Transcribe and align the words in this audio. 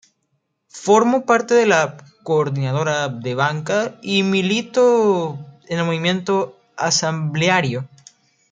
Formó 0.83 1.27
parte 1.27 1.53
de 1.53 1.67
la 1.67 1.95
"Coordinadora 2.23 3.07
de 3.07 3.35
Banca" 3.35 3.99
y 4.01 4.23
militó 4.23 5.37
en 5.67 5.77
el 5.77 5.85
movimiento 5.85 6.57
asambleario. 6.75 7.87